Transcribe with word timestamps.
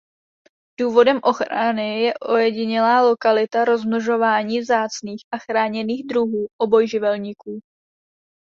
Důvodem 0.79 1.19
ochrany 1.23 2.01
je 2.01 2.13
ojedinělá 2.13 3.01
lokalita 3.01 3.65
rozmnožování 3.65 4.59
vzácných 4.59 5.23
a 5.33 5.37
chráněných 5.37 6.07
druhů 6.07 6.47
obojživelníků. 6.61 7.59